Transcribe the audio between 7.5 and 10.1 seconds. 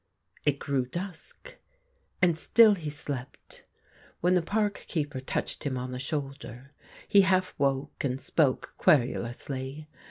woke, and spoke querulously.